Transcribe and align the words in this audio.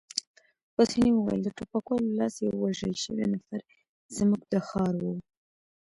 پاسیني 0.73 1.11
وویل: 1.13 1.41
د 1.43 1.49
ټوپکوالو 1.57 2.05
له 2.11 2.15
لاسه 2.19 2.39
یو 2.47 2.55
وژل 2.63 2.93
شوی 3.03 3.25
نفر، 3.33 3.59
زموږ 4.17 4.41
د 4.51 4.53
ښار 4.67 4.95
وو. 5.03 5.15